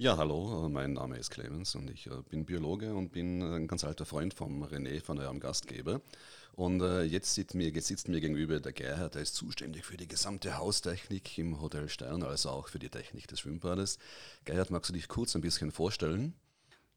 Ja, 0.00 0.16
hallo, 0.16 0.68
mein 0.68 0.92
Name 0.92 1.18
ist 1.18 1.30
Clemens 1.30 1.74
und 1.74 1.90
ich 1.90 2.06
äh, 2.06 2.22
bin 2.30 2.44
Biologe 2.44 2.94
und 2.94 3.10
bin 3.10 3.42
ein 3.42 3.66
ganz 3.66 3.82
alter 3.82 4.06
Freund 4.06 4.32
vom 4.32 4.62
René, 4.62 5.02
von 5.02 5.18
eurem 5.18 5.40
Gastgeber. 5.40 6.00
Und 6.52 6.80
äh, 6.82 7.02
jetzt 7.02 7.34
sitzt 7.34 7.56
mir, 7.56 7.68
jetzt 7.70 7.88
sitzt 7.88 8.06
mir 8.06 8.20
gegenüber 8.20 8.60
der 8.60 8.72
Gerhard, 8.72 9.16
der 9.16 9.22
ist 9.22 9.34
zuständig 9.34 9.84
für 9.84 9.96
die 9.96 10.06
gesamte 10.06 10.56
Haustechnik 10.56 11.36
im 11.38 11.60
Hotel 11.60 11.88
Stern, 11.88 12.22
also 12.22 12.50
auch 12.50 12.68
für 12.68 12.78
die 12.78 12.90
Technik 12.90 13.26
des 13.26 13.40
Schwimmbades. 13.40 13.98
Gerhard, 14.44 14.70
magst 14.70 14.88
du 14.88 14.94
dich 14.94 15.08
kurz 15.08 15.34
ein 15.34 15.40
bisschen 15.40 15.72
vorstellen? 15.72 16.32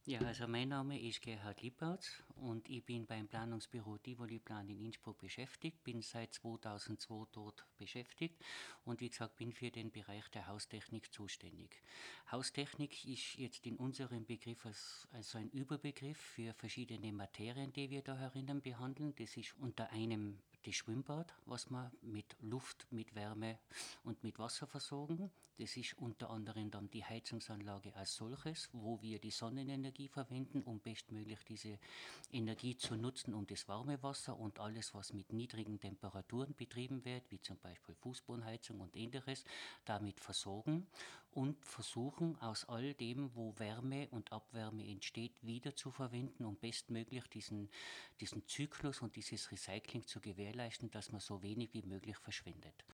Ja, 0.05 0.19
also 0.21 0.47
mein 0.47 0.69
Name 0.69 0.99
ist 0.99 1.21
Gerhard 1.21 1.61
Lippert 1.61 2.23
und 2.35 2.67
ich 2.67 2.83
bin 2.83 3.05
beim 3.05 3.27
Planungsbüro 3.27 3.99
Tivoli 3.99 4.39
Plan 4.39 4.67
in 4.67 4.79
Innsbruck 4.79 5.19
beschäftigt, 5.19 5.83
bin 5.83 6.01
seit 6.01 6.33
2002 6.33 7.27
dort 7.31 7.67
beschäftigt 7.77 8.43
und 8.83 8.99
wie 8.99 9.09
gesagt 9.09 9.35
bin 9.35 9.51
für 9.53 9.69
den 9.69 9.91
Bereich 9.91 10.27
der 10.29 10.47
Haustechnik 10.47 11.13
zuständig. 11.13 11.83
Haustechnik 12.31 13.05
ist 13.05 13.35
jetzt 13.35 13.67
in 13.67 13.77
unserem 13.77 14.25
Begriff 14.25 14.65
als, 14.65 15.07
also 15.11 15.37
ein 15.37 15.51
Überbegriff 15.51 16.17
für 16.17 16.55
verschiedene 16.55 17.13
Materien, 17.13 17.71
die 17.71 17.91
wir 17.91 18.01
da 18.01 18.17
herinnen 18.17 18.59
behandeln. 18.59 19.13
Das 19.19 19.37
ist 19.37 19.55
unter 19.59 19.91
einem 19.91 20.39
das 20.63 20.75
Schwimmbad, 20.75 21.33
was 21.45 21.69
wir 21.69 21.91
mit 22.01 22.35
Luft, 22.41 22.87
mit 22.91 23.15
Wärme 23.15 23.59
und 24.03 24.23
mit 24.23 24.39
Wasser 24.39 24.67
versorgen. 24.67 25.31
Das 25.57 25.77
ist 25.77 25.95
unter 25.99 26.31
anderem 26.31 26.71
dann 26.71 26.89
die 26.89 27.05
Heizungsanlage 27.05 27.95
als 27.95 28.15
solches, 28.15 28.69
wo 28.73 28.99
wir 29.01 29.19
die 29.19 29.29
Sonnenenergie 29.29 30.07
verwenden, 30.07 30.63
um 30.63 30.79
bestmöglich 30.79 31.43
diese 31.47 31.77
Energie 32.31 32.75
zu 32.75 32.95
nutzen, 32.95 33.35
um 33.35 33.45
das 33.45 33.67
warme 33.67 34.01
Wasser 34.01 34.39
und 34.39 34.59
alles, 34.59 34.95
was 34.95 35.13
mit 35.13 35.31
niedrigen 35.33 35.79
Temperaturen 35.79 36.55
betrieben 36.55 37.05
wird, 37.05 37.29
wie 37.29 37.39
zum 37.41 37.59
Beispiel 37.59 37.93
Fußbodenheizung 37.93 38.79
und 38.79 38.95
ähnliches, 38.95 39.43
damit 39.85 40.19
versorgen 40.19 40.87
und 41.31 41.63
versuchen 41.65 42.39
aus 42.41 42.67
all 42.67 42.93
dem, 42.93 43.33
wo 43.35 43.57
Wärme 43.57 44.07
und 44.09 44.31
Abwärme 44.31 44.85
entsteht, 44.87 45.33
wieder 45.41 45.75
zu 45.75 45.91
verwenden, 45.91 46.45
um 46.45 46.55
bestmöglich 46.57 47.27
diesen, 47.27 47.69
diesen 48.19 48.45
Zyklus 48.47 49.01
und 49.01 49.15
dieses 49.15 49.51
Recycling 49.51 50.05
zu 50.05 50.19
gewährleisten 50.19 50.41
gewährleisten, 50.51 50.91
dass 50.91 51.11
man 51.11 51.21
so 51.21 51.41
wenig 51.41 51.73
wie 51.73 51.83
möglich 51.83 52.17
verschwendet. 52.17 52.85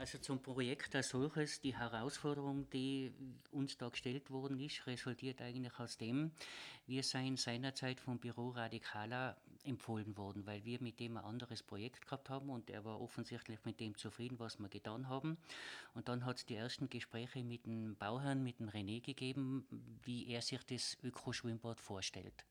Also 0.00 0.16
zum 0.16 0.40
Projekt 0.40 0.96
als 0.96 1.10
solches, 1.10 1.60
die 1.60 1.76
Herausforderung, 1.76 2.70
die 2.70 3.12
uns 3.52 3.76
da 3.76 3.90
gestellt 3.90 4.30
worden 4.30 4.58
ist, 4.58 4.86
resultiert 4.86 5.42
eigentlich 5.42 5.78
aus 5.78 5.98
dem, 5.98 6.30
wir 6.86 7.02
seien 7.02 7.36
seinerzeit 7.36 8.00
vom 8.00 8.18
Büro 8.18 8.48
Radikala 8.48 9.36
empfohlen 9.62 10.16
worden, 10.16 10.46
weil 10.46 10.64
wir 10.64 10.80
mit 10.80 11.00
dem 11.00 11.18
ein 11.18 11.24
anderes 11.24 11.62
Projekt 11.62 12.06
gehabt 12.06 12.30
haben 12.30 12.48
und 12.48 12.70
er 12.70 12.86
war 12.86 12.98
offensichtlich 12.98 13.62
mit 13.66 13.78
dem 13.78 13.94
zufrieden, 13.94 14.38
was 14.38 14.58
wir 14.58 14.70
getan 14.70 15.06
haben. 15.10 15.36
Und 15.92 16.08
dann 16.08 16.24
hat 16.24 16.38
es 16.38 16.46
die 16.46 16.54
ersten 16.54 16.88
Gespräche 16.88 17.44
mit 17.44 17.66
dem 17.66 17.94
Bauherrn, 17.96 18.42
mit 18.42 18.58
dem 18.58 18.70
René 18.70 19.02
gegeben, 19.02 19.66
wie 20.04 20.28
er 20.28 20.40
sich 20.40 20.64
das 20.64 20.96
Ökoschwimmbad 21.02 21.78
vorstellt. 21.78 22.46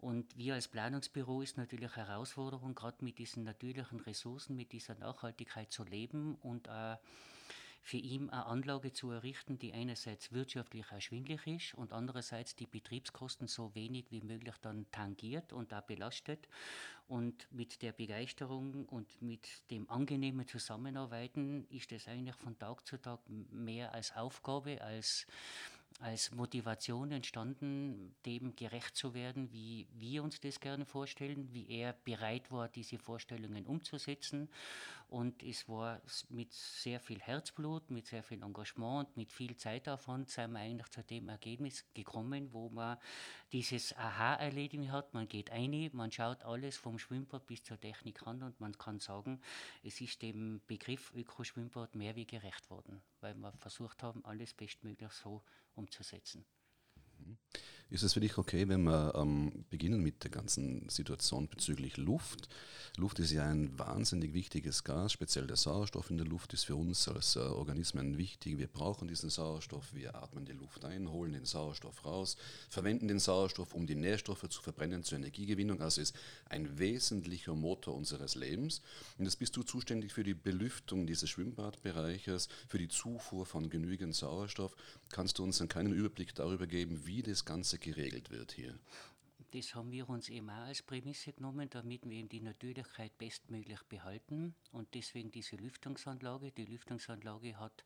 Und 0.00 0.36
wir 0.36 0.54
als 0.54 0.68
Planungsbüro 0.68 1.42
ist 1.42 1.58
natürlich 1.58 1.94
Herausforderung, 1.94 2.74
gerade 2.74 3.04
mit 3.04 3.18
diesen 3.18 3.44
natürlichen 3.44 4.00
Ressourcen, 4.00 4.56
mit 4.56 4.72
dieser 4.72 4.94
Nachhaltigkeit 4.94 5.70
zu 5.70 5.84
leben 5.84 6.36
und 6.36 6.68
äh, 6.68 6.96
für 7.82 7.96
ihn 7.96 8.30
eine 8.30 8.46
Anlage 8.46 8.92
zu 8.92 9.10
errichten, 9.10 9.58
die 9.58 9.72
einerseits 9.72 10.32
wirtschaftlich 10.32 10.86
erschwinglich 10.90 11.46
ist 11.46 11.74
und 11.74 11.92
andererseits 11.92 12.54
die 12.54 12.66
Betriebskosten 12.66 13.46
so 13.46 13.74
wenig 13.74 14.06
wie 14.10 14.20
möglich 14.20 14.54
dann 14.60 14.90
tangiert 14.90 15.52
und 15.52 15.72
da 15.72 15.80
belastet. 15.80 16.48
Und 17.08 17.48
mit 17.50 17.82
der 17.82 17.92
Begeisterung 17.92 18.86
und 18.86 19.20
mit 19.20 19.48
dem 19.70 19.90
angenehmen 19.90 20.46
Zusammenarbeiten 20.46 21.66
ist 21.70 21.90
es 21.92 22.06
eigentlich 22.06 22.36
von 22.36 22.58
Tag 22.58 22.86
zu 22.86 22.98
Tag 22.98 23.20
mehr 23.28 23.92
als 23.92 24.14
Aufgabe, 24.14 24.80
als 24.80 25.26
als 26.00 26.30
Motivation 26.32 27.12
entstanden, 27.12 28.14
dem 28.24 28.56
gerecht 28.56 28.96
zu 28.96 29.14
werden, 29.14 29.52
wie 29.52 29.86
wir 29.92 30.22
uns 30.22 30.40
das 30.40 30.58
gerne 30.58 30.86
vorstellen, 30.86 31.52
wie 31.52 31.68
er 31.68 31.92
bereit 31.92 32.50
war, 32.50 32.68
diese 32.68 32.98
Vorstellungen 32.98 33.66
umzusetzen. 33.66 34.48
Und 35.08 35.42
es 35.42 35.68
war 35.68 36.00
mit 36.28 36.52
sehr 36.52 37.00
viel 37.00 37.20
Herzblut, 37.20 37.90
mit 37.90 38.06
sehr 38.06 38.22
viel 38.22 38.42
Engagement 38.42 39.08
und 39.08 39.16
mit 39.16 39.32
viel 39.32 39.56
Zeitaufwand 39.56 40.30
sind 40.30 40.52
wir 40.52 40.60
eigentlich 40.60 40.88
zu 40.88 41.02
dem 41.02 41.28
Ergebnis 41.28 41.84
gekommen, 41.94 42.52
wo 42.52 42.68
man 42.70 42.96
dieses 43.52 43.96
Aha-Erlebnis 43.96 44.90
hat. 44.90 45.12
Man 45.12 45.28
geht 45.28 45.50
ein, 45.50 45.90
man 45.92 46.12
schaut 46.12 46.44
alles 46.44 46.76
vom 46.76 46.98
Schwimmbad 46.98 47.46
bis 47.46 47.62
zur 47.64 47.80
Technik 47.80 48.26
an 48.26 48.42
und 48.42 48.60
man 48.60 48.78
kann 48.78 49.00
sagen, 49.00 49.40
es 49.82 50.00
ist 50.00 50.22
dem 50.22 50.60
Begriff 50.66 51.12
Ökoschwimmbad 51.14 51.94
mehr 51.96 52.14
wie 52.14 52.26
gerecht 52.26 52.70
worden, 52.70 53.02
weil 53.20 53.34
wir 53.34 53.52
versucht 53.52 54.02
haben, 54.02 54.24
alles 54.24 54.54
bestmöglich 54.54 55.12
so 55.12 55.42
umzusetzen. 55.74 56.44
Mhm. 57.18 57.38
Ist 57.90 58.04
es 58.04 58.12
für 58.12 58.20
dich 58.20 58.38
okay, 58.38 58.68
wenn 58.68 58.84
wir 58.84 59.14
ähm, 59.16 59.64
beginnen 59.68 60.00
mit 60.00 60.22
der 60.22 60.30
ganzen 60.30 60.88
Situation 60.88 61.48
bezüglich 61.48 61.96
Luft? 61.96 62.48
Luft 62.96 63.18
ist 63.18 63.32
ja 63.32 63.44
ein 63.44 63.76
wahnsinnig 63.76 64.32
wichtiges 64.32 64.84
Gas, 64.84 65.12
speziell 65.12 65.48
der 65.48 65.56
Sauerstoff 65.56 66.08
in 66.08 66.16
der 66.16 66.26
Luft 66.26 66.52
ist 66.52 66.64
für 66.64 66.76
uns 66.76 67.08
als 67.08 67.34
äh, 67.34 67.40
Organismen 67.40 68.16
wichtig. 68.16 68.58
Wir 68.58 68.68
brauchen 68.68 69.08
diesen 69.08 69.28
Sauerstoff, 69.28 69.92
wir 69.92 70.14
atmen 70.14 70.44
die 70.44 70.52
Luft 70.52 70.84
ein, 70.84 71.10
holen 71.10 71.32
den 71.32 71.44
Sauerstoff 71.44 72.04
raus, 72.04 72.36
verwenden 72.68 73.08
den 73.08 73.18
Sauerstoff, 73.18 73.74
um 73.74 73.88
die 73.88 73.96
Nährstoffe 73.96 74.48
zu 74.48 74.62
verbrennen 74.62 75.02
zur 75.02 75.18
Energiegewinnung. 75.18 75.80
Also 75.80 76.00
ist 76.00 76.14
ein 76.48 76.78
wesentlicher 76.78 77.56
Motor 77.56 77.96
unseres 77.96 78.36
Lebens. 78.36 78.82
Und 79.18 79.24
jetzt 79.24 79.40
bist 79.40 79.56
du 79.56 79.64
zuständig 79.64 80.12
für 80.12 80.22
die 80.22 80.34
Belüftung 80.34 81.08
dieses 81.08 81.28
Schwimmbadbereiches, 81.30 82.48
für 82.68 82.78
die 82.78 82.88
Zufuhr 82.88 83.46
von 83.46 83.68
genügend 83.68 84.14
Sauerstoff. 84.14 84.76
Kannst 85.10 85.38
du 85.38 85.42
uns 85.42 85.60
einen 85.60 85.68
kleinen 85.68 85.92
Überblick 85.92 86.36
darüber 86.36 86.68
geben, 86.68 87.04
wie 87.04 87.22
das 87.22 87.44
Ganze 87.44 87.79
geregelt 87.80 88.30
wird 88.30 88.52
hier. 88.52 88.78
Das 89.52 89.74
haben 89.74 89.90
wir 89.90 90.08
uns 90.08 90.28
eben 90.28 90.48
auch 90.48 90.66
als 90.66 90.82
Prämisse 90.82 91.32
genommen, 91.32 91.68
damit 91.70 92.08
wir 92.08 92.18
eben 92.18 92.28
die 92.28 92.40
Natürlichkeit 92.40 93.16
bestmöglich 93.18 93.82
behalten. 93.88 94.54
Und 94.70 94.94
deswegen 94.94 95.32
diese 95.32 95.56
Lüftungsanlage. 95.56 96.52
Die 96.52 96.66
Lüftungsanlage 96.66 97.58
hat 97.58 97.82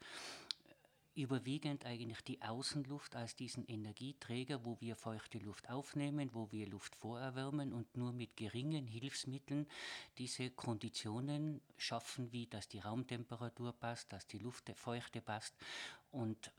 äh, 1.17 1.23
überwiegend 1.23 1.87
eigentlich 1.87 2.21
die 2.21 2.43
Außenluft 2.43 3.17
als 3.17 3.35
diesen 3.35 3.67
Energieträger, 3.67 4.67
wo 4.67 4.79
wir 4.81 4.95
feuchte 4.95 5.39
Luft 5.39 5.71
aufnehmen, 5.71 6.29
wo 6.35 6.53
wir 6.53 6.67
Luft 6.67 6.97
vorerwärmen 6.97 7.73
und 7.73 7.97
nur 7.97 8.13
mit 8.13 8.37
geringen 8.37 8.87
Hilfsmitteln 8.87 9.67
diese 10.19 10.51
Konditionen 10.51 11.63
schaffen, 11.79 12.31
wie 12.31 12.47
dass 12.47 12.69
die 12.69 12.81
Raumtemperatur 12.81 13.73
passt, 13.73 14.13
dass 14.13 14.27
die 14.27 14.39
Luftfeuchte 14.39 15.23
passt 15.23 15.55
und 16.11 16.53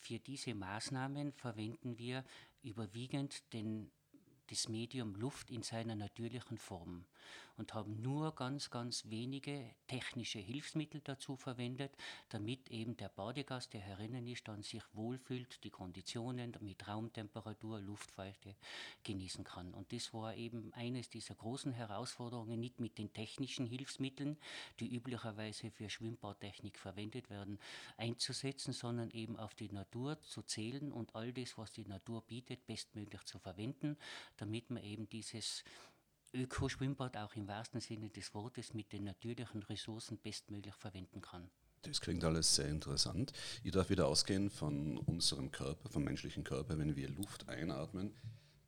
für 0.00 0.18
diese 0.18 0.54
Maßnahmen 0.54 1.32
verwenden 1.32 1.98
wir 1.98 2.24
überwiegend 2.62 3.52
den 3.52 3.90
das 4.48 4.68
Medium 4.68 5.14
Luft 5.14 5.50
in 5.50 5.62
seiner 5.62 5.94
natürlichen 5.94 6.58
Form 6.58 7.06
und 7.60 7.74
haben 7.74 8.00
nur 8.02 8.34
ganz, 8.34 8.70
ganz 8.70 9.04
wenige 9.08 9.70
technische 9.86 10.38
Hilfsmittel 10.38 11.00
dazu 11.04 11.36
verwendet, 11.36 11.92
damit 12.30 12.68
eben 12.70 12.96
der 12.96 13.08
Badegast, 13.10 13.72
der 13.72 13.80
herinnen 13.80 14.26
ist, 14.26 14.48
dann 14.48 14.62
sich 14.62 14.82
wohlfühlt, 14.94 15.62
die 15.62 15.70
Konditionen 15.70 16.56
mit 16.60 16.88
Raumtemperatur, 16.88 17.80
Luftfeuchte 17.80 18.56
genießen 19.04 19.44
kann. 19.44 19.72
Und 19.74 19.92
das 19.92 20.12
war 20.12 20.34
eben 20.34 20.72
eines 20.72 21.08
dieser 21.10 21.34
großen 21.34 21.72
Herausforderungen, 21.72 22.58
nicht 22.58 22.80
mit 22.80 22.98
den 22.98 23.12
technischen 23.12 23.66
Hilfsmitteln, 23.66 24.38
die 24.80 24.92
üblicherweise 24.94 25.70
für 25.70 25.88
Schwimmbadtechnik 25.88 26.78
verwendet 26.78 27.30
werden, 27.30 27.58
einzusetzen, 27.96 28.72
sondern 28.72 29.10
eben 29.10 29.36
auf 29.36 29.54
die 29.54 29.70
Natur 29.70 30.20
zu 30.22 30.42
zählen 30.42 30.90
und 30.92 31.14
all 31.14 31.32
das, 31.32 31.56
was 31.58 31.72
die 31.72 31.84
Natur 31.84 32.22
bietet, 32.22 32.66
bestmöglich 32.66 33.22
zu 33.24 33.38
verwenden 33.38 33.96
damit 34.40 34.70
man 34.70 34.82
eben 34.82 35.08
dieses 35.08 35.64
Ökoschwimmbad 36.32 37.16
auch 37.16 37.34
im 37.34 37.48
wahrsten 37.48 37.80
Sinne 37.80 38.10
des 38.10 38.34
Wortes 38.34 38.74
mit 38.74 38.92
den 38.92 39.04
natürlichen 39.04 39.62
Ressourcen 39.64 40.18
bestmöglich 40.18 40.74
verwenden 40.74 41.20
kann. 41.20 41.50
Das 41.82 42.00
klingt 42.00 42.22
alles 42.24 42.54
sehr 42.54 42.68
interessant. 42.68 43.32
Ich 43.64 43.72
darf 43.72 43.88
wieder 43.88 44.06
ausgehen 44.06 44.50
von 44.50 44.98
unserem 44.98 45.50
Körper, 45.50 45.88
vom 45.88 46.04
menschlichen 46.04 46.44
Körper, 46.44 46.78
wenn 46.78 46.94
wir 46.94 47.08
Luft 47.08 47.48
einatmen 47.48 48.14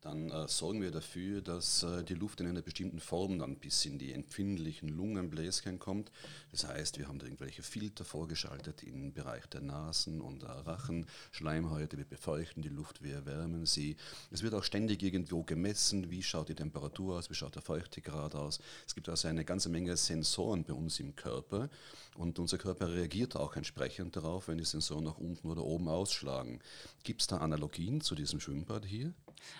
dann 0.03 0.31
äh, 0.31 0.47
sorgen 0.49 0.81
wir 0.81 0.91
dafür, 0.91 1.41
dass 1.41 1.83
äh, 1.83 2.03
die 2.03 2.13
Luft 2.13 2.41
in 2.41 2.47
einer 2.47 2.61
bestimmten 2.61 2.99
Form 2.99 3.39
dann 3.39 3.55
bis 3.55 3.85
in 3.85 3.97
die 3.97 4.11
empfindlichen 4.11 4.89
Lungenbläschen 4.89 5.79
kommt. 5.79 6.11
Das 6.51 6.67
heißt, 6.67 6.99
wir 6.99 7.07
haben 7.07 7.19
da 7.19 7.25
irgendwelche 7.25 7.63
Filter 7.63 8.03
vorgeschaltet 8.03 8.83
im 8.83 9.13
Bereich 9.13 9.45
der 9.47 9.61
Nasen 9.61 10.19
und 10.19 10.41
der 10.41 10.67
Rachen, 10.67 11.05
Schleimhäute, 11.31 11.97
wir 11.97 12.05
befeuchten 12.05 12.61
die 12.61 12.69
Luft, 12.69 13.01
wir 13.01 13.15
erwärmen 13.15 13.65
sie. 13.65 13.95
Es 14.29 14.43
wird 14.43 14.53
auch 14.53 14.63
ständig 14.63 15.01
irgendwo 15.01 15.43
gemessen, 15.43 16.11
wie 16.11 16.21
schaut 16.21 16.49
die 16.49 16.55
Temperatur 16.55 17.17
aus, 17.17 17.29
wie 17.29 17.35
schaut 17.35 17.55
der 17.55 17.61
Feuchtegrad 17.61 18.35
aus. 18.35 18.59
Es 18.85 18.95
gibt 18.95 19.07
also 19.07 19.29
eine 19.29 19.45
ganze 19.45 19.69
Menge 19.69 19.95
Sensoren 19.95 20.65
bei 20.65 20.73
uns 20.73 20.99
im 20.99 21.15
Körper 21.15 21.69
und 22.15 22.39
unser 22.39 22.57
Körper 22.57 22.93
reagiert 22.93 23.37
auch 23.37 23.55
entsprechend 23.55 24.17
darauf, 24.17 24.49
wenn 24.49 24.57
die 24.57 24.65
Sensoren 24.65 25.05
nach 25.05 25.17
unten 25.17 25.49
oder 25.49 25.63
oben 25.63 25.87
ausschlagen. 25.87 26.59
Gibt 27.03 27.21
es 27.21 27.27
da 27.27 27.37
Analogien 27.37 28.01
zu 28.01 28.15
diesem 28.15 28.41
Schwimmbad 28.41 28.85
hier? 28.85 29.13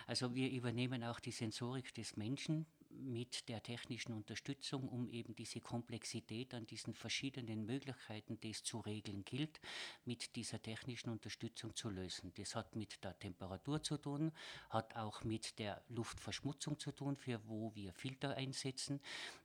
Also 0.07 0.33
wir 0.35 0.49
übernehmen 0.49 1.03
auch 1.03 1.19
die 1.19 1.31
Sensorik 1.31 1.93
des 1.93 2.17
Menschen 2.17 2.65
mit 2.99 3.49
der 3.49 3.61
technischen 3.61 4.13
Unterstützung, 4.13 4.87
um 4.87 5.09
eben 5.09 5.35
diese 5.35 5.59
Komplexität 5.61 6.53
an 6.53 6.65
diesen 6.65 6.93
verschiedenen 6.93 7.65
Möglichkeiten, 7.65 8.39
die 8.39 8.51
es 8.51 8.63
zu 8.63 8.79
regeln 8.79 9.23
gilt, 9.25 9.59
mit 10.05 10.35
dieser 10.35 10.61
technischen 10.61 11.09
Unterstützung 11.09 11.75
zu 11.75 11.89
lösen. 11.89 12.31
Das 12.35 12.55
hat 12.55 12.75
mit 12.75 13.03
der 13.03 13.17
Temperatur 13.17 13.81
zu 13.81 13.97
tun, 13.97 14.31
hat 14.69 14.95
auch 14.95 15.23
mit 15.23 15.59
der 15.59 15.81
Luftverschmutzung 15.89 16.79
zu 16.79 16.91
tun, 16.91 17.15
für 17.15 17.41
wo 17.47 17.73
wir 17.75 17.93
Filter 17.93 18.35
einsetzen, 18.35 18.99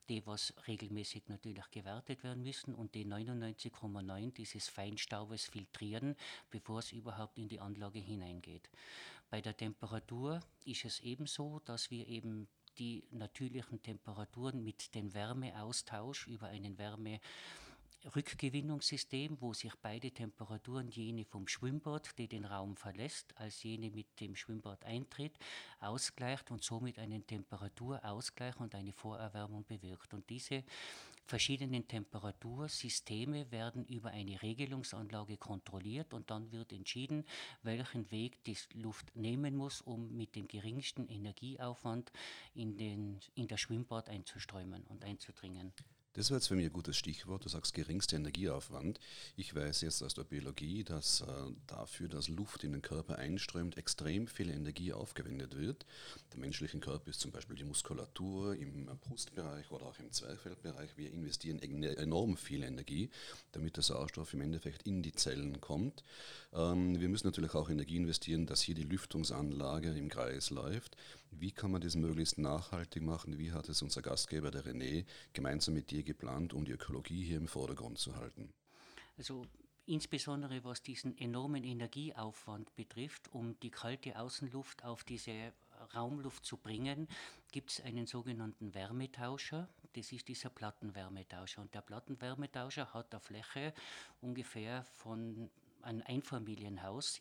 die 0.09 0.25
was 0.27 0.55
regelmäßig 0.67 1.29
natürlich 1.29 1.71
gewertet 1.71 2.23
werden 2.25 2.43
müssen 2.43 2.75
und 2.75 2.95
die 2.95 3.05
99,9 3.05 4.33
dieses 4.33 4.69
Feinstaubes 4.69 5.45
filtrieren, 5.45 6.17
bevor 6.51 6.79
es 6.79 6.93
überhaupt 6.93 7.39
in 7.39 7.49
die 7.49 7.61
Anlage 7.61 7.99
hineingeht. 7.99 8.71
Bei 9.31 9.41
der 9.41 9.57
Temperatur 9.57 10.41
ist 10.65 10.85
es 10.85 11.01
ebenso, 11.01 11.61
dass 11.65 11.91
wir 11.91 12.07
eben 12.07 12.49
die 12.79 13.05
natürlichen 13.11 13.83
Temperaturen 13.83 14.63
mit 14.63 14.95
dem 14.95 15.13
Wärmeaustausch 15.13 16.27
über 16.29 16.47
einen 16.47 16.79
Wärme 16.79 17.21
Rückgewinnungssystem, 18.15 19.41
wo 19.41 19.53
sich 19.53 19.75
beide 19.83 20.13
Temperaturen, 20.13 20.89
jene 20.89 21.25
vom 21.25 21.49
Schwimmbad, 21.49 22.17
die 22.17 22.29
den 22.29 22.45
Raum 22.45 22.77
verlässt, 22.77 23.37
als 23.37 23.63
jene 23.65 23.91
mit 23.91 24.21
dem 24.21 24.37
Schwimmbad 24.37 24.85
eintritt, 24.85 25.37
ausgleicht 25.81 26.51
und 26.51 26.63
somit 26.63 26.99
einen 26.99 27.27
Temperaturausgleich 27.27 28.59
und 28.61 28.75
eine 28.75 28.93
Vorerwärmung 28.93 29.65
bewirkt. 29.67 30.15
Und 30.15 30.31
diese 30.31 30.63
verschiedenen 31.29 31.87
Temperatursysteme 31.87 33.51
werden 33.53 33.85
über 33.85 34.11
eine 34.11 34.41
Regelungsanlage 34.41 35.37
kontrolliert 35.37 36.15
und 36.15 36.31
dann 36.31 36.51
wird 36.53 36.73
entschieden, 36.73 37.25
welchen 37.63 38.11
Weg 38.11 38.43
die 38.45 38.57
Luft 38.75 39.15
nehmen 39.15 39.55
muss, 39.55 39.83
um 39.83 40.17
mit 40.17 40.35
dem 40.35 40.49
geringsten 40.49 41.07
Energieaufwand 41.07 42.11
in, 42.55 42.77
den, 42.79 43.21
in 43.35 43.47
das 43.47 43.61
Schwimmbad 43.61 44.09
einzuströmen 44.09 44.85
und 44.85 45.05
einzudringen. 45.05 45.73
Das 46.15 46.31
war 46.31 46.39
jetzt 46.39 46.49
für 46.49 46.57
mich 46.57 46.67
ein 46.67 46.73
gutes 46.73 46.97
Stichwort. 46.97 47.45
Du 47.45 47.49
sagst 47.49 47.75
geringster 47.75 48.17
Energieaufwand. 48.17 48.99
Ich 49.37 49.55
weiß 49.55 49.83
jetzt 49.83 50.03
aus 50.03 50.15
der 50.15 50.25
Biologie, 50.25 50.83
dass 50.83 51.21
äh, 51.21 51.25
dafür, 51.67 52.09
dass 52.09 52.29
Luft 52.29 52.65
in 52.65 52.73
den 52.73 52.83
Körper 52.83 53.19
einströmt, 53.19 53.77
extrem 53.77 54.27
viel 54.27 54.51
Energie 54.51 54.93
aufgewendet 54.93 55.57
wird. 55.57 55.87
Der 56.33 56.41
menschliche 56.41 56.79
Körper 56.81 57.11
ist 57.11 57.21
zum 57.21 57.31
Beispiel 57.31 57.57
die 57.57 57.65
Muskulatur 57.65 58.57
im 58.57 58.87
Brustbereich 59.01 59.71
oder 59.71 59.87
auch 59.87 59.99
im 59.99 60.11
Zwerchfellbereich. 60.11 60.97
Wir 60.97 61.13
investieren 61.13 61.61
enorm 61.61 62.37
viel 62.37 62.63
Energie, 62.63 63.11
damit 63.53 63.77
der 63.77 63.85
Sauerstoff 63.85 64.33
im 64.35 64.41
Endeffekt 64.41 64.83
in 64.85 65.03
die 65.03 65.13
Zellen 65.13 65.61
kommt. 65.61 66.03
Ähm, 66.53 66.99
wir 66.99 67.09
müssen 67.09 67.27
natürlich 67.27 67.55
auch 67.55 67.69
Energie 67.69 67.97
investieren, 67.97 68.47
dass 68.47 68.63
hier 68.63 68.75
die 68.75 68.83
Lüftungsanlage 68.83 69.91
im 69.91 70.09
Kreis 70.09 70.51
läuft. 70.51 70.97
Wie 71.31 71.53
kann 71.53 71.71
man 71.71 71.81
das 71.81 71.95
möglichst 71.95 72.39
nachhaltig 72.39 73.03
machen? 73.03 73.39
Wie 73.39 73.53
hat 73.53 73.69
es 73.69 73.83
unser 73.83 74.03
Gastgeber, 74.03 74.51
der 74.51 74.65
René, 74.65 75.05
gemeinsam 75.33 75.75
mit 75.75 75.91
dir 75.91 76.03
geplant, 76.03 76.53
um 76.53 76.65
die 76.65 76.73
Ökologie 76.73 77.25
hier 77.25 77.37
im 77.37 77.49
Vordergrund 77.49 77.99
zu 77.99 78.17
halten? 78.17 78.53
Also 79.17 79.47
insbesondere 79.87 80.65
was 80.65 80.83
diesen 80.83 81.17
enormen 81.19 81.65
Energieaufwand 81.65 82.75
betrifft, 82.77 83.33
um 83.33 83.59
die 83.61 83.71
kalte 83.71 84.19
Außenluft 84.19 84.85
auf 84.85 85.05
diese 85.05 85.53
Raumluft 85.95 86.45
zu 86.45 86.57
bringen, 86.57 87.09
gibt 87.53 87.71
es 87.71 87.81
einen 87.81 88.07
sogenannten 88.07 88.75
Wärmetauscher. 88.75 89.69
Das 89.95 90.13
ist 90.13 90.29
dieser 90.29 90.51
Plattenwärmetauscher. 90.51 91.63
Und 91.63 91.75
der 91.75 91.81
Plattenwärmetauscher 91.81 92.93
hat 92.93 93.13
eine 93.13 93.21
Fläche 93.21 93.73
ungefähr 94.21 94.85
von 94.85 95.51
einem 95.83 96.03
Einfamilienhaus 96.07 97.21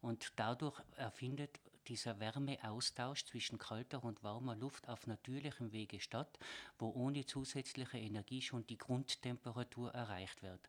und 0.00 0.32
dadurch 0.36 0.80
erfindet 0.96 1.60
dieser 1.90 2.20
Wärmeaustausch 2.20 3.24
zwischen 3.26 3.58
kalter 3.58 4.02
und 4.04 4.22
warmer 4.22 4.54
Luft 4.54 4.88
auf 4.88 5.06
natürlichem 5.08 5.72
Wege 5.72 6.00
statt, 6.00 6.38
wo 6.78 6.90
ohne 6.90 7.26
zusätzliche 7.26 7.98
Energie 7.98 8.40
schon 8.40 8.66
die 8.66 8.78
Grundtemperatur 8.78 9.92
erreicht 9.92 10.42
wird. 10.42 10.60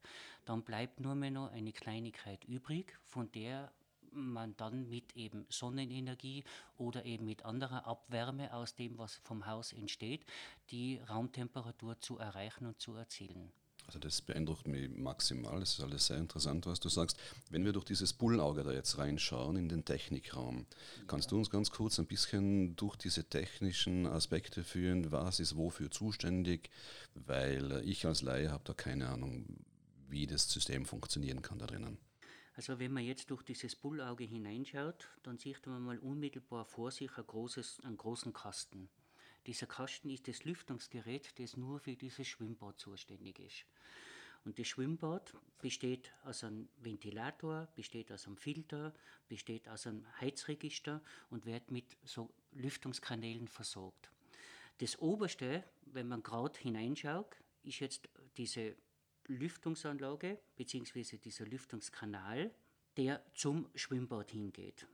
Dann 0.45 0.63
bleibt 0.63 0.99
nur 0.99 1.15
mehr 1.15 1.31
noch 1.31 1.51
eine 1.51 1.71
Kleinigkeit 1.71 2.43
übrig, 2.45 2.97
von 3.05 3.31
der 3.31 3.71
man 4.11 4.57
dann 4.57 4.89
mit 4.89 5.15
eben 5.15 5.45
Sonnenenergie 5.47 6.43
oder 6.77 7.05
eben 7.05 7.25
mit 7.25 7.45
anderer 7.45 7.85
Abwärme 7.85 8.53
aus 8.53 8.75
dem, 8.75 8.97
was 8.97 9.15
vom 9.23 9.45
Haus 9.45 9.73
entsteht, 9.73 10.25
die 10.71 10.99
Raumtemperatur 11.07 11.99
zu 11.99 12.17
erreichen 12.17 12.65
und 12.65 12.81
zu 12.81 12.95
erzielen. 12.95 13.53
Also 13.87 13.99
das 13.99 14.21
beeindruckt 14.21 14.67
mich 14.67 14.89
maximal. 14.89 15.59
Das 15.59 15.77
ist 15.77 15.81
alles 15.81 16.07
sehr 16.07 16.17
interessant, 16.17 16.65
was 16.65 16.79
du 16.79 16.89
sagst. 16.89 17.17
Wenn 17.49 17.65
wir 17.65 17.73
durch 17.73 17.85
dieses 17.85 18.13
Bullauge 18.13 18.63
da 18.63 18.71
jetzt 18.71 18.97
reinschauen 18.97 19.57
in 19.57 19.69
den 19.69 19.83
Technikraum, 19.83 20.65
kannst 21.07 21.31
du 21.31 21.37
uns 21.37 21.49
ganz 21.49 21.71
kurz 21.71 21.99
ein 21.99 22.07
bisschen 22.07 22.75
durch 22.77 22.95
diese 22.95 23.25
technischen 23.25 24.07
Aspekte 24.07 24.63
führen? 24.63 25.11
Was 25.11 25.39
ist 25.39 25.57
wofür 25.57 25.91
zuständig? 25.91 26.69
Weil 27.15 27.81
ich 27.85 28.05
als 28.05 28.21
Laie 28.21 28.51
habe 28.51 28.63
da 28.63 28.73
keine 28.73 29.09
Ahnung, 29.09 29.45
wie 30.07 30.27
das 30.27 30.49
System 30.49 30.85
funktionieren 30.85 31.41
kann 31.41 31.59
da 31.59 31.67
drinnen. 31.67 31.97
Also 32.53 32.79
wenn 32.79 32.91
man 32.91 33.03
jetzt 33.03 33.29
durch 33.31 33.43
dieses 33.43 33.75
Bullauge 33.75 34.25
hineinschaut, 34.25 35.09
dann 35.23 35.37
sieht 35.37 35.65
man 35.67 35.81
mal 35.81 35.97
unmittelbar 35.99 36.65
vor 36.65 36.91
sich 36.91 37.09
ein 37.17 37.25
großes, 37.25 37.79
einen 37.83 37.97
großen 37.97 38.33
Kasten. 38.33 38.89
Dieser 39.47 39.65
Kasten 39.65 40.09
ist 40.09 40.27
das 40.27 40.43
Lüftungsgerät, 40.43 41.39
das 41.39 41.57
nur 41.57 41.79
für 41.79 41.95
dieses 41.95 42.27
Schwimmbad 42.27 42.79
zuständig 42.79 43.39
ist. 43.39 43.65
Und 44.43 44.57
das 44.57 44.67
Schwimmbad 44.67 45.33
besteht 45.59 46.11
aus 46.23 46.43
einem 46.43 46.67
Ventilator, 46.77 47.67
besteht 47.75 48.11
aus 48.11 48.25
einem 48.25 48.37
Filter, 48.37 48.93
besteht 49.27 49.67
aus 49.67 49.85
einem 49.85 50.05
Heizregister 50.19 51.01
und 51.29 51.45
wird 51.45 51.69
mit 51.69 51.97
so 52.03 52.29
Lüftungskanälen 52.51 53.47
versorgt. 53.47 54.09
Das 54.79 54.97
oberste, 54.99 55.63
wenn 55.85 56.07
man 56.07 56.23
gerade 56.23 56.57
hineinschaut, 56.59 57.35
ist 57.63 57.79
jetzt 57.79 58.09
diese 58.37 58.75
Lüftungsanlage 59.27 60.39
bzw. 60.55 61.17
dieser 61.17 61.45
Lüftungskanal, 61.45 62.51
der 62.97 63.23
zum 63.35 63.69
Schwimmbad 63.75 64.31
hingeht. 64.31 64.87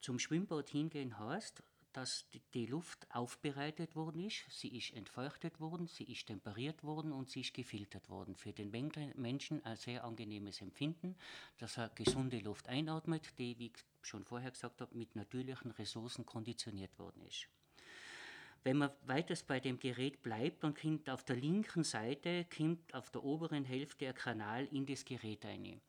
Zum 0.00 0.18
Schwimmbad 0.18 0.70
hingehen 0.70 1.18
heißt, 1.18 1.62
dass 1.94 2.26
die 2.52 2.66
Luft 2.66 3.06
aufbereitet 3.14 3.94
worden 3.94 4.26
ist, 4.26 4.44
sie 4.50 4.76
ist 4.76 4.92
entfeuchtet 4.94 5.60
worden, 5.60 5.86
sie 5.86 6.04
ist 6.04 6.26
temperiert 6.26 6.82
worden 6.82 7.12
und 7.12 7.30
sie 7.30 7.40
ist 7.40 7.54
gefiltert 7.54 8.10
worden. 8.10 8.34
Für 8.34 8.52
den 8.52 8.70
Menschen 8.70 9.64
ein 9.64 9.76
sehr 9.76 10.04
angenehmes 10.04 10.60
Empfinden, 10.60 11.16
dass 11.58 11.78
er 11.78 11.88
gesunde 11.90 12.40
Luft 12.40 12.68
einatmet, 12.68 13.38
die, 13.38 13.58
wie 13.58 13.66
ich 13.66 13.84
schon 14.02 14.24
vorher 14.24 14.50
gesagt 14.50 14.80
habe, 14.80 14.96
mit 14.96 15.14
natürlichen 15.14 15.70
Ressourcen 15.70 16.26
konditioniert 16.26 16.98
worden 16.98 17.22
ist. 17.26 17.48
Wenn 18.64 18.78
man 18.78 18.90
weiter 19.02 19.36
bei 19.46 19.60
dem 19.60 19.78
Gerät 19.78 20.22
bleibt, 20.22 20.64
dann 20.64 20.74
kommt 20.74 21.08
auf 21.08 21.22
der 21.22 21.36
linken 21.36 21.84
Seite, 21.84 22.46
kommt 22.56 22.92
auf 22.94 23.10
der 23.10 23.22
oberen 23.22 23.64
Hälfte 23.64 24.06
der 24.06 24.14
Kanal 24.14 24.66
in 24.72 24.86
das 24.86 25.04
Gerät 25.04 25.44
ein. 25.44 25.80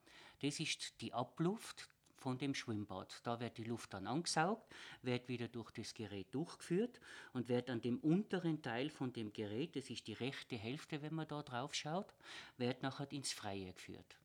Das 0.41 0.59
ist 0.59 1.01
die 1.01 1.13
Abluft, 1.13 1.89
von 2.25 2.39
dem 2.39 2.55
Schwimmbad. 2.55 3.19
Da 3.21 3.39
wird 3.39 3.59
die 3.59 3.65
Luft 3.65 3.93
dann 3.93 4.07
angesaugt, 4.07 4.73
wird 5.03 5.27
wieder 5.27 5.47
durch 5.47 5.69
das 5.69 5.93
Gerät 5.93 6.33
durchgeführt 6.33 6.99
und 7.33 7.49
wird 7.49 7.69
an 7.69 7.81
dem 7.81 7.99
unteren 7.99 8.63
Teil 8.63 8.89
von 8.89 9.13
dem 9.13 9.31
Gerät, 9.31 9.75
das 9.75 9.91
ist 9.91 10.07
die 10.07 10.13
rechte 10.13 10.55
Hälfte, 10.55 11.03
wenn 11.03 11.13
man 11.13 11.27
da 11.27 11.43
drauf 11.43 11.75
schaut, 11.75 12.15
wird 12.57 12.81
nachher 12.81 13.11
ins 13.11 13.31
Freie 13.31 13.71
geführt. 13.73 14.17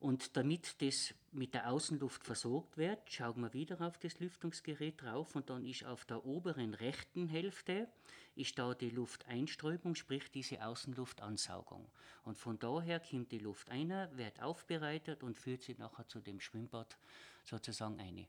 Und 0.00 0.36
damit 0.36 0.80
das 0.80 1.12
mit 1.32 1.54
der 1.54 1.70
Außenluft 1.70 2.24
versorgt 2.24 2.76
wird, 2.76 3.00
schauen 3.10 3.40
wir 3.40 3.52
wieder 3.52 3.80
auf 3.80 3.98
das 3.98 4.20
Lüftungsgerät 4.20 5.02
drauf 5.02 5.34
und 5.34 5.50
dann 5.50 5.64
ist 5.64 5.84
auf 5.84 6.04
der 6.04 6.24
oberen 6.24 6.74
rechten 6.74 7.26
Hälfte 7.26 7.88
ist 8.36 8.56
da 8.58 8.72
die 8.72 8.90
Lufteinströmung, 8.90 9.96
sprich 9.96 10.30
diese 10.30 10.64
Außenluftansaugung. 10.64 11.90
Und 12.22 12.38
von 12.38 12.58
daher 12.58 13.00
kommt 13.00 13.32
die 13.32 13.40
Luft 13.40 13.68
ein, 13.70 13.90
wird 14.12 14.40
aufbereitet 14.40 15.24
und 15.24 15.36
führt 15.36 15.62
sie 15.62 15.74
nachher 15.74 16.06
zu 16.06 16.20
dem 16.20 16.38
Schwimmbad 16.38 16.96
sozusagen 17.44 17.98
ein. 17.98 18.28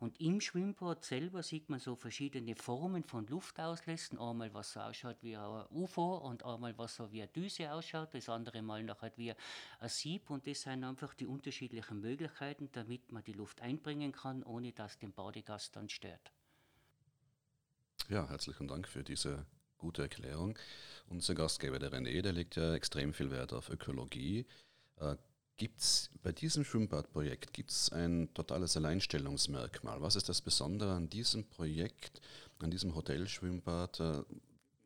Und 0.00 0.20
im 0.20 0.40
Schwimmbad 0.40 1.04
selber 1.04 1.42
sieht 1.42 1.68
man 1.68 1.80
so 1.80 1.96
verschiedene 1.96 2.54
Formen 2.54 3.02
von 3.02 3.26
Luftauslässen. 3.26 4.18
Einmal 4.18 4.54
was 4.54 4.72
so 4.72 4.80
ausschaut 4.80 5.16
wie 5.22 5.36
ein 5.36 5.66
UFO 5.70 6.18
und 6.18 6.44
einmal 6.44 6.78
was 6.78 6.94
so 6.94 7.10
wie 7.10 7.22
eine 7.22 7.32
Düse 7.32 7.72
ausschaut, 7.72 8.14
das 8.14 8.28
andere 8.28 8.62
Mal 8.62 8.84
nachher 8.84 9.12
wie 9.16 9.32
ein 9.32 9.88
Sieb. 9.88 10.30
Und 10.30 10.46
das 10.46 10.62
sind 10.62 10.84
einfach 10.84 11.14
die 11.14 11.26
unterschiedlichen 11.26 12.00
Möglichkeiten, 12.00 12.68
damit 12.72 13.10
man 13.10 13.24
die 13.24 13.32
Luft 13.32 13.60
einbringen 13.60 14.12
kann, 14.12 14.44
ohne 14.44 14.72
dass 14.72 14.98
den 14.98 15.12
Badegast 15.12 15.74
dann 15.74 15.88
stört. 15.88 16.32
Ja, 18.08 18.28
herzlichen 18.28 18.68
Dank 18.68 18.86
für 18.86 19.02
diese 19.02 19.46
gute 19.78 20.02
Erklärung. 20.02 20.56
Unser 21.08 21.34
Gastgeber, 21.34 21.80
der 21.80 21.90
René, 21.90 22.22
der 22.22 22.32
legt 22.32 22.54
ja 22.54 22.72
extrem 22.74 23.12
viel 23.12 23.32
Wert 23.32 23.52
auf 23.52 23.68
Ökologie. 23.68 24.46
Gibt 25.58 25.80
es 25.80 26.08
bei 26.22 26.30
diesem 26.30 26.64
Schwimmbadprojekt 26.64 27.52
gibt's 27.52 27.90
ein 27.90 28.32
totales 28.32 28.76
Alleinstellungsmerkmal? 28.76 30.00
Was 30.00 30.14
ist 30.14 30.28
das 30.28 30.40
Besondere 30.40 30.92
an 30.94 31.10
diesem 31.10 31.48
Projekt, 31.48 32.20
an 32.60 32.70
diesem 32.70 32.94
Hotelschwimmbad? 32.94 33.98
Äh, 33.98 34.22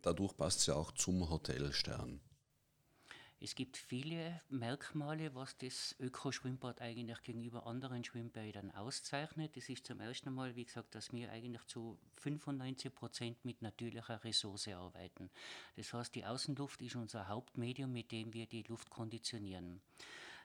dadurch 0.01 0.35
passt 0.35 0.61
es 0.61 0.67
ja 0.67 0.75
auch 0.75 0.91
zum 0.93 1.29
Hotelstern. 1.29 2.23
Es 3.39 3.55
gibt 3.55 3.77
viele 3.77 4.41
Merkmale, 4.49 5.35
was 5.35 5.59
das 5.59 5.95
Ökoschwimmbad 6.01 6.81
eigentlich 6.81 7.21
gegenüber 7.21 7.67
anderen 7.67 8.03
Schwimmbädern 8.03 8.71
auszeichnet. 8.71 9.55
Das 9.59 9.69
ist 9.69 9.87
zum 9.87 10.01
ersten 10.01 10.33
Mal, 10.33 10.57
wie 10.57 10.65
gesagt, 10.65 10.95
dass 10.95 11.13
wir 11.13 11.31
eigentlich 11.31 11.67
zu 11.67 11.99
95 12.17 12.95
Prozent 12.95 13.45
mit 13.45 13.61
natürlicher 13.61 14.25
Ressource 14.25 14.69
arbeiten. 14.69 15.29
Das 15.77 15.93
heißt, 15.93 16.15
die 16.15 16.25
Außenluft 16.25 16.81
ist 16.81 16.97
unser 16.97 17.29
Hauptmedium, 17.29 17.93
mit 17.93 18.11
dem 18.11 18.33
wir 18.33 18.47
die 18.47 18.63
Luft 18.63 18.89
konditionieren. 18.89 19.83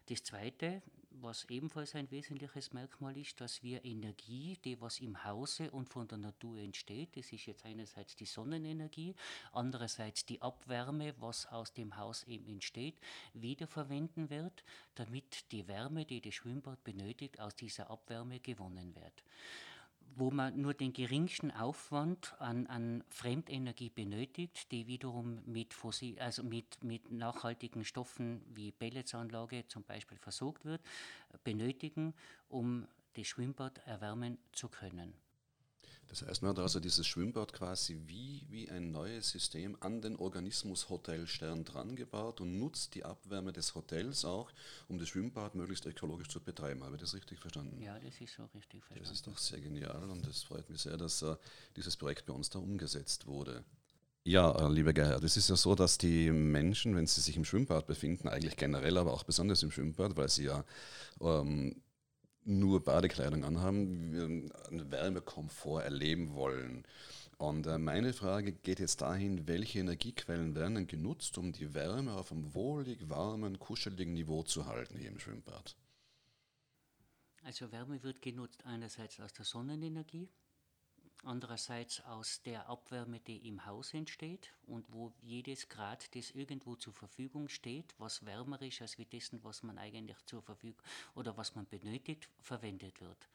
Das 0.09 0.23
Zweite, 0.23 0.81
was 1.11 1.43
ebenfalls 1.49 1.93
ein 1.93 2.09
wesentliches 2.11 2.71
Merkmal 2.71 3.17
ist, 3.17 3.41
dass 3.41 3.61
wir 3.61 3.83
Energie, 3.83 4.57
die 4.63 4.79
was 4.79 5.01
im 5.01 5.25
Hause 5.25 5.69
und 5.71 5.89
von 5.89 6.07
der 6.07 6.17
Natur 6.17 6.57
entsteht, 6.59 7.17
das 7.17 7.33
ist 7.33 7.45
jetzt 7.45 7.65
einerseits 7.65 8.15
die 8.15 8.25
Sonnenenergie, 8.25 9.15
andererseits 9.51 10.25
die 10.25 10.41
Abwärme, 10.41 11.13
was 11.19 11.45
aus 11.47 11.73
dem 11.73 11.97
Haus 11.97 12.23
eben 12.23 12.47
entsteht, 12.47 12.95
wiederverwenden 13.33 14.29
wird, 14.29 14.63
damit 14.95 15.51
die 15.51 15.67
Wärme, 15.67 16.05
die 16.05 16.21
das 16.21 16.35
Schwimmbad 16.35 16.81
benötigt, 16.85 17.41
aus 17.41 17.57
dieser 17.57 17.89
Abwärme 17.89 18.39
gewonnen 18.39 18.95
wird 18.95 19.23
wo 20.15 20.31
man 20.31 20.59
nur 20.59 20.73
den 20.73 20.93
geringsten 20.93 21.51
Aufwand 21.51 22.35
an, 22.39 22.67
an 22.67 23.03
Fremdenergie 23.09 23.89
benötigt, 23.89 24.71
die 24.71 24.87
wiederum 24.87 25.41
mit, 25.45 25.73
Fossil, 25.73 26.19
also 26.19 26.43
mit, 26.43 26.83
mit 26.83 27.11
nachhaltigen 27.11 27.83
Stoffen 27.83 28.41
wie 28.53 28.71
Pelletsanlage 28.71 29.67
zum 29.67 29.83
Beispiel 29.83 30.17
versorgt 30.17 30.65
wird, 30.65 30.81
benötigen, 31.43 32.13
um 32.49 32.87
das 33.13 33.27
Schwimmbad 33.27 33.79
erwärmen 33.85 34.37
zu 34.51 34.69
können. 34.69 35.13
Das 36.07 36.21
heißt, 36.21 36.41
man 36.41 36.51
hat 36.51 36.59
also 36.59 36.79
dieses 36.79 37.05
Schwimmbad 37.05 37.53
quasi 37.53 37.99
wie, 38.05 38.45
wie 38.49 38.69
ein 38.69 38.91
neues 38.91 39.29
System 39.29 39.77
an 39.81 40.01
den 40.01 40.15
Organismus 40.15 40.89
Hotel 40.89 41.27
Stern 41.27 41.65
dran 41.65 41.95
gebaut 41.95 42.41
und 42.41 42.57
nutzt 42.57 42.95
die 42.95 43.03
Abwärme 43.03 43.51
des 43.51 43.75
Hotels 43.75 44.23
auch, 44.23 44.51
um 44.87 44.99
das 44.99 45.09
Schwimmbad 45.09 45.55
möglichst 45.55 45.85
ökologisch 45.85 46.29
zu 46.29 46.39
betreiben. 46.39 46.83
Habe 46.83 46.95
ich 46.95 47.01
das 47.01 47.13
richtig 47.13 47.39
verstanden? 47.39 47.81
Ja, 47.81 47.99
das 47.99 48.21
ist 48.21 48.35
so 48.35 48.43
richtig 48.55 48.83
verstanden. 48.83 49.03
Das 49.03 49.11
ist 49.11 49.27
doch 49.27 49.37
sehr 49.37 49.59
genial 49.59 50.09
und 50.09 50.25
es 50.27 50.43
freut 50.43 50.69
mich 50.69 50.81
sehr, 50.81 50.97
dass 50.97 51.21
uh, 51.23 51.35
dieses 51.75 51.97
Projekt 51.97 52.25
bei 52.25 52.33
uns 52.33 52.49
da 52.49 52.59
umgesetzt 52.59 53.27
wurde. 53.27 53.63
Ja, 54.27 54.51
äh, 54.51 54.69
lieber 54.69 54.91
Gerhard, 54.91 55.23
es 55.23 55.37
ist 55.37 55.49
ja 55.49 55.55
so, 55.55 55.73
dass 55.73 55.97
die 55.97 56.31
Menschen, 56.31 56.97
wenn 56.97 57.07
sie 57.07 57.21
sich 57.21 57.37
im 57.37 57.45
Schwimmbad 57.45 57.87
befinden, 57.87 58.27
eigentlich 58.27 58.57
generell, 58.57 58.97
aber 58.97 59.13
auch 59.13 59.23
besonders 59.23 59.63
im 59.63 59.71
Schwimmbad, 59.71 60.17
weil 60.17 60.27
sie 60.27 60.43
ja 60.43 60.65
ähm, 61.21 61.81
nur 62.47 62.83
Badekleidung 62.83 63.43
anhaben, 63.43 64.51
einen 64.69 64.91
Wärmekomfort 64.91 65.83
erleben 65.83 66.33
wollen. 66.33 66.85
Und 67.37 67.67
äh, 67.67 67.77
meine 67.77 68.13
Frage 68.13 68.51
geht 68.51 68.79
jetzt 68.79 69.01
dahin, 69.01 69.47
welche 69.47 69.79
Energiequellen 69.79 70.55
werden 70.55 70.75
denn 70.75 70.87
genutzt, 70.87 71.37
um 71.37 71.51
die 71.51 71.73
Wärme 71.75 72.13
auf 72.13 72.31
einem 72.31 72.53
wohlig, 72.55 73.09
warmen, 73.09 73.59
kuscheligen 73.59 74.13
Niveau 74.13 74.41
zu 74.41 74.65
halten 74.65 74.97
hier 74.97 75.09
im 75.09 75.19
Schwimmbad? 75.19 75.75
Also 77.43 77.71
Wärme 77.71 78.01
wird 78.01 78.21
genutzt 78.21 78.65
einerseits 78.65 79.19
aus 79.19 79.33
der 79.33 79.45
Sonnenenergie, 79.45 80.29
andererseits 81.24 82.01
aus 82.01 82.41
der 82.43 82.67
Abwärme, 82.69 83.19
die 83.19 83.47
im 83.47 83.65
Haus 83.65 83.93
entsteht 83.93 84.53
und 84.63 84.91
wo 84.91 85.13
jedes 85.21 85.69
Grad, 85.69 86.15
das 86.15 86.31
irgendwo 86.31 86.75
zur 86.75 86.93
Verfügung 86.93 87.50
steht, 87.50 87.95
was 87.97 88.25
wärmer 88.25 88.62
ist 88.62 88.81
als 88.81 88.97
wie 88.97 89.05
dessen, 89.05 89.43
was 89.43 89.63
man 89.63 89.77
eigentlich 89.77 90.17
zur 90.25 90.41
Verfügung 90.41 90.81
oder 91.15 91.36
was 91.38 91.55
man 91.55 91.67
benötigt, 91.67 92.29
verwendet 92.39 93.01
wird. 93.01 93.27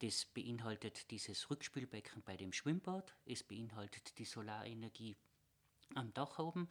Das 0.00 0.26
beinhaltet 0.26 1.10
dieses 1.10 1.50
Rückspülbecken 1.50 2.22
bei 2.22 2.36
dem 2.36 2.52
Schwimmbad, 2.52 3.14
es 3.24 3.42
beinhaltet 3.42 4.16
die 4.18 4.24
Solarenergie 4.24 5.16
am 5.94 6.12
Dach 6.14 6.38
oben 6.38 6.68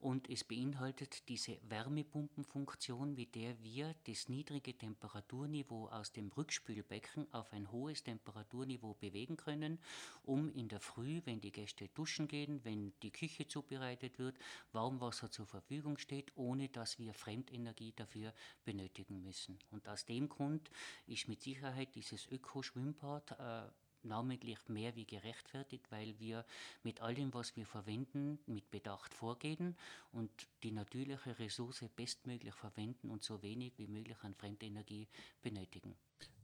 und 0.00 0.28
es 0.28 0.44
beinhaltet 0.44 1.28
diese 1.28 1.58
Wärmepumpenfunktion, 1.68 3.14
mit 3.14 3.34
der 3.34 3.62
wir 3.62 3.94
das 4.04 4.28
niedrige 4.28 4.76
Temperaturniveau 4.76 5.88
aus 5.88 6.12
dem 6.12 6.28
Rückspülbecken 6.28 7.32
auf 7.32 7.52
ein 7.52 7.70
hohes 7.72 8.02
Temperaturniveau 8.02 8.94
bewegen 8.94 9.36
können, 9.36 9.78
um 10.22 10.52
in 10.52 10.68
der 10.68 10.80
Früh, 10.80 11.20
wenn 11.24 11.40
die 11.40 11.52
Gäste 11.52 11.88
duschen 11.88 12.28
gehen, 12.28 12.60
wenn 12.64 12.92
die 13.02 13.10
Küche 13.10 13.46
zubereitet 13.46 14.18
wird, 14.18 14.38
Warmwasser 14.72 15.30
zur 15.30 15.46
Verfügung 15.46 15.98
steht, 15.98 16.32
ohne 16.36 16.68
dass 16.68 16.98
wir 16.98 17.14
Fremdenergie 17.14 17.92
dafür 17.92 18.32
benötigen 18.64 19.22
müssen. 19.22 19.58
Und 19.70 19.88
aus 19.88 20.04
dem 20.04 20.28
Grund 20.28 20.70
ist 21.06 21.28
mit 21.28 21.42
Sicherheit 21.42 21.94
dieses 21.94 22.26
Ökoschwimmbad 22.26 23.32
äh, 23.38 23.70
namentlich 24.06 24.58
mehr 24.68 24.94
wie 24.96 25.04
gerechtfertigt, 25.04 25.84
weil 25.90 26.18
wir 26.18 26.44
mit 26.82 27.00
allem, 27.00 27.32
was 27.34 27.56
wir 27.56 27.66
verwenden, 27.66 28.38
mit 28.46 28.70
Bedacht 28.70 29.14
vorgehen 29.14 29.76
und 30.12 30.30
die 30.62 30.72
natürliche 30.72 31.38
Ressource 31.38 31.84
bestmöglich 31.94 32.54
verwenden 32.54 33.10
und 33.10 33.22
so 33.22 33.42
wenig 33.42 33.72
wie 33.76 33.86
möglich 33.86 34.16
an 34.22 34.34
Fremdenergie 34.34 35.08
benötigen. 35.42 35.94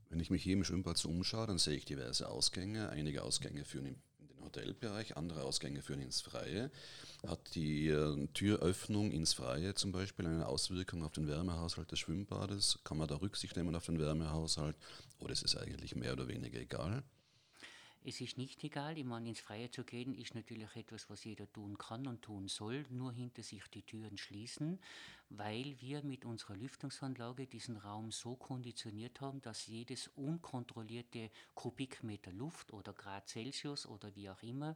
Wenn 0.09 0.19
ich 0.19 0.29
mich 0.29 0.43
hier 0.43 0.53
im 0.53 0.63
Schwimmbad 0.63 1.03
umschaue, 1.05 1.47
dann 1.47 1.57
sehe 1.57 1.75
ich 1.75 1.85
diverse 1.85 2.29
Ausgänge. 2.29 2.89
Einige 2.89 3.23
Ausgänge 3.23 3.65
führen 3.65 3.87
in 3.87 3.95
den 4.19 4.43
Hotelbereich, 4.43 5.17
andere 5.17 5.41
Ausgänge 5.43 5.81
führen 5.81 6.01
ins 6.01 6.21
Freie. 6.21 6.69
Hat 7.25 7.55
die 7.55 7.87
äh, 7.87 8.27
Türöffnung 8.33 9.11
ins 9.11 9.33
Freie 9.33 9.73
zum 9.73 9.91
Beispiel 9.91 10.27
eine 10.27 10.47
Auswirkung 10.47 11.03
auf 11.03 11.13
den 11.13 11.27
Wärmehaushalt 11.27 11.91
des 11.91 11.99
Schwimmbades? 11.99 12.79
Kann 12.83 12.97
man 12.97 13.07
da 13.07 13.15
Rücksicht 13.15 13.55
nehmen 13.55 13.75
auf 13.75 13.85
den 13.85 13.99
Wärmehaushalt 13.99 14.77
oder 15.19 15.33
ist 15.33 15.43
es 15.43 15.55
eigentlich 15.55 15.95
mehr 15.95 16.13
oder 16.13 16.27
weniger 16.27 16.59
egal? 16.59 17.03
Es 18.05 18.19
ist 18.19 18.37
nicht 18.37 18.61
egal, 18.65 18.97
ich 18.97 19.05
meine, 19.05 19.29
ins 19.29 19.39
Freie 19.39 19.71
zu 19.71 19.85
gehen 19.85 20.13
ist 20.13 20.35
natürlich 20.35 20.75
etwas, 20.75 21.09
was 21.09 21.23
jeder 21.23 21.49
tun 21.53 21.77
kann 21.77 22.05
und 22.05 22.21
tun 22.21 22.49
soll, 22.49 22.85
nur 22.89 23.13
hinter 23.13 23.43
sich 23.43 23.65
die 23.69 23.83
Türen 23.83 24.17
schließen, 24.17 24.77
weil 25.29 25.79
wir 25.79 26.03
mit 26.03 26.25
unserer 26.25 26.57
Lüftungsanlage 26.57 27.47
diesen 27.47 27.77
Raum 27.77 28.11
so 28.11 28.35
konditioniert 28.35 29.21
haben, 29.21 29.41
dass 29.41 29.67
jedes 29.67 30.09
unkontrollierte 30.09 31.31
Kubikmeter 31.53 32.33
Luft 32.33 32.73
oder 32.73 32.91
Grad 32.91 33.29
Celsius 33.29 33.85
oder 33.85 34.13
wie 34.17 34.29
auch 34.29 34.43
immer 34.43 34.75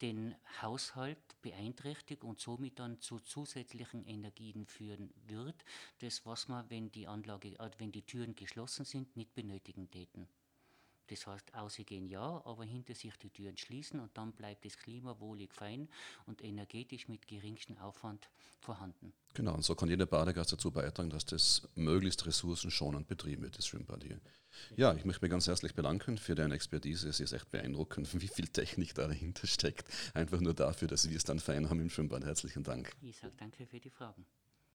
den 0.00 0.34
Haushalt 0.62 1.18
beeinträchtigt 1.42 2.24
und 2.24 2.40
somit 2.40 2.78
dann 2.78 2.98
zu 3.00 3.20
zusätzlichen 3.20 4.06
Energien 4.06 4.64
führen 4.64 5.12
wird, 5.26 5.62
das 5.98 6.24
was 6.24 6.48
man, 6.48 6.70
wenn 6.70 6.90
die 6.90 7.06
Anlage, 7.06 7.50
äh, 7.58 7.70
wenn 7.76 7.92
die 7.92 8.06
Türen 8.06 8.34
geschlossen 8.34 8.86
sind, 8.86 9.14
nicht 9.14 9.34
benötigen 9.34 9.90
täten. 9.90 10.26
Das 11.12 11.26
heißt, 11.26 11.52
ausgehen 11.54 12.06
ja, 12.06 12.42
aber 12.46 12.64
hinter 12.64 12.94
sich 12.94 13.14
die 13.18 13.28
Türen 13.28 13.58
schließen 13.58 14.00
und 14.00 14.16
dann 14.16 14.32
bleibt 14.32 14.64
das 14.64 14.78
Klima 14.78 15.20
wohlig 15.20 15.52
fein 15.52 15.90
und 16.24 16.42
energetisch 16.42 17.06
mit 17.06 17.28
geringstem 17.28 17.76
Aufwand 17.76 18.30
vorhanden. 18.60 19.12
Genau, 19.34 19.54
und 19.54 19.62
so 19.62 19.74
kann 19.74 19.90
jeder 19.90 20.06
Badegast 20.06 20.54
dazu 20.54 20.70
beitragen, 20.70 21.10
dass 21.10 21.26
das 21.26 21.68
möglichst 21.74 22.24
ressourcenschonend 22.24 23.08
betrieben 23.08 23.42
wird, 23.42 23.58
das 23.58 23.66
Schwimmbad 23.66 24.04
hier. 24.04 24.20
Ja, 24.76 24.94
ich 24.94 25.04
möchte 25.04 25.22
mich 25.22 25.30
ganz 25.30 25.46
herzlich 25.46 25.74
bedanken 25.74 26.16
für 26.16 26.34
deine 26.34 26.54
Expertise. 26.54 27.10
Es 27.10 27.20
ist 27.20 27.32
echt 27.32 27.50
beeindruckend, 27.50 28.08
wie 28.22 28.28
viel 28.28 28.48
Technik 28.48 28.94
da 28.94 29.06
dahinter 29.06 29.46
steckt. 29.46 29.86
Einfach 30.14 30.40
nur 30.40 30.54
dafür, 30.54 30.88
dass 30.88 31.10
wir 31.10 31.16
es 31.16 31.24
dann 31.24 31.40
fein 31.40 31.68
haben 31.68 31.80
im 31.80 31.90
Schwimmbad. 31.90 32.24
Herzlichen 32.24 32.62
Dank. 32.62 32.90
Ich 33.02 33.18
sage 33.18 33.34
danke 33.36 33.66
für 33.66 33.80
die 33.80 33.90
Fragen. 33.90 34.24